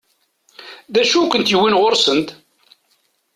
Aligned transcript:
D 0.93 0.95
acu 1.01 1.19
i 1.23 1.27
kent-yewwin 1.31 1.77
ɣur-sent? 1.79 2.29